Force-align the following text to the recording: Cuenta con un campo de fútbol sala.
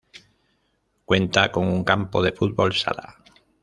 Cuenta 1.05 1.51
con 1.51 1.67
un 1.67 1.83
campo 1.83 2.23
de 2.23 2.31
fútbol 2.31 2.73
sala. 2.73 3.17